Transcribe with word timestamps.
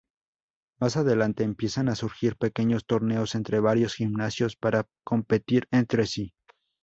Más 0.79 0.97
adelante 0.97 1.43
empiezan 1.43 1.87
a 1.87 1.93
surgir 1.93 2.35
pequeños 2.35 2.87
torneos 2.87 3.35
entre 3.35 3.59
varios 3.59 3.93
gimnasios 3.93 4.55
para 4.55 4.87
competir 5.03 5.67
entre 5.69 6.07
sí. 6.07 6.33